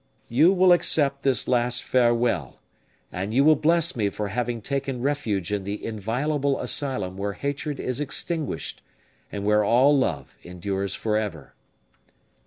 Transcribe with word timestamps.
You 0.29 0.51
will 0.51 0.71
accept 0.71 1.21
this 1.21 1.47
last 1.47 1.83
farewell, 1.83 2.59
and 3.11 3.35
you 3.35 3.43
will 3.43 3.55
bless 3.55 3.95
me 3.95 4.09
for 4.09 4.29
having 4.29 4.59
taken 4.59 5.03
refuge 5.03 5.51
in 5.53 5.63
the 5.63 5.85
inviolable 5.85 6.59
asylum 6.59 7.17
where 7.17 7.33
hatred 7.33 7.79
is 7.79 8.01
extinguished, 8.01 8.81
and 9.31 9.45
where 9.45 9.63
all 9.63 9.95
love 9.95 10.37
endures 10.43 10.95
forever. 10.95 11.53